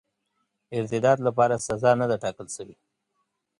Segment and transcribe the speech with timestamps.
[0.77, 2.75] ارتداد لپاره سزا نه ده ټاکله سوې.